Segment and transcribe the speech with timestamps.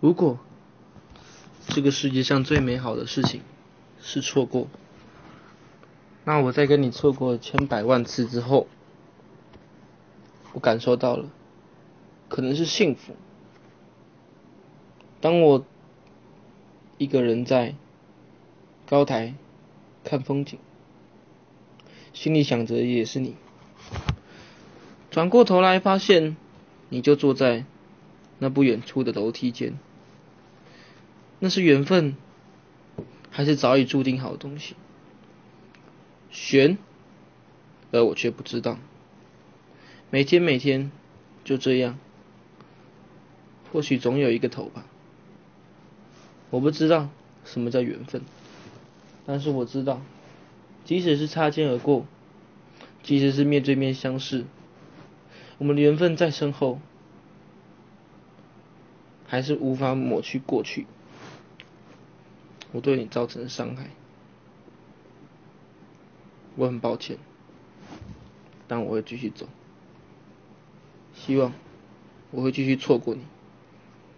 [0.00, 0.38] 如果
[1.68, 3.42] 这个世界上最美好的事情
[4.00, 4.66] 是错过，
[6.24, 8.66] 那我在跟你错过千百万次之后，
[10.54, 11.28] 我感受到了，
[12.28, 13.14] 可能是幸福。
[15.20, 15.66] 当我
[16.96, 17.74] 一个人在
[18.88, 19.34] 高台
[20.02, 20.58] 看风景，
[22.14, 23.36] 心里想着也是你，
[25.10, 26.38] 转过头来发现，
[26.88, 27.66] 你就坐在
[28.38, 29.78] 那不远处的楼梯间。
[31.42, 32.14] 那是缘分，
[33.30, 34.76] 还是早已注定好的东西？
[36.30, 36.76] 悬，
[37.90, 38.78] 而我却不知道。
[40.10, 40.92] 每天每天
[41.42, 41.98] 就这样，
[43.72, 44.84] 或许总有一个头吧。
[46.50, 47.08] 我不知道
[47.44, 48.20] 什么叫缘分，
[49.24, 50.02] 但是我知道，
[50.84, 52.04] 即使是擦肩而过，
[53.02, 54.44] 即使是面对面相视，
[55.56, 56.80] 我们的缘分再深厚，
[59.26, 60.86] 还是无法抹去过去。
[62.72, 63.90] 我对你造成的伤害，
[66.56, 67.18] 我很抱歉，
[68.68, 69.46] 但我会继续走，
[71.14, 71.52] 希望
[72.30, 73.22] 我会继续错过你。